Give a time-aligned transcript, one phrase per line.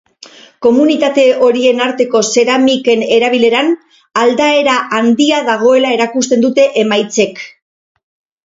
[0.65, 3.69] Komunitate horien arteko zeramiken erabileran
[4.23, 7.47] aldaera handia dagoela erakusten dute emaitzek.